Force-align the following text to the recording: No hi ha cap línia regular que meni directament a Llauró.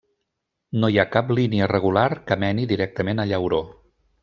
No 0.83 0.89
hi 0.93 0.97
ha 1.01 1.05
cap 1.17 1.29
línia 1.41 1.67
regular 1.73 2.07
que 2.31 2.39
meni 2.45 2.67
directament 2.73 3.25
a 3.25 3.29
Llauró. 3.35 3.61